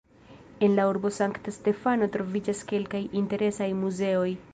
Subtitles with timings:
[0.59, 4.29] En la urbo Sankta Stefano troviĝas kelkaj interesaj muzeoj.